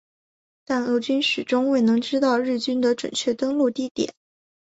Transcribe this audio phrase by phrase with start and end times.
[0.65, 4.15] 但俄军始终未能知道日军的准确登陆地点。